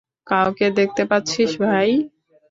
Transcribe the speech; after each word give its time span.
কাউকে 0.27 0.65
দেখতে 0.79 1.03
পাচ্ছিস 1.09 1.51
ভাই? 1.63 1.89